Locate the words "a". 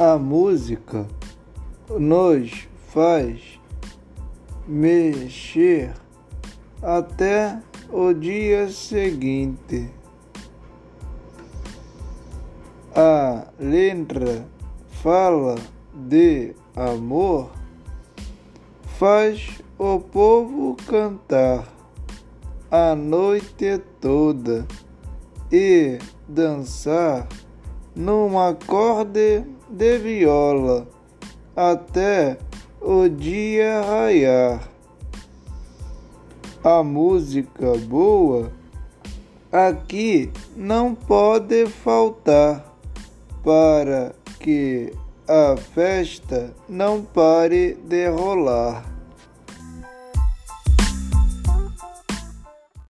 0.00-0.18, 12.92-13.46, 22.68-22.96, 36.62-36.82, 45.28-45.56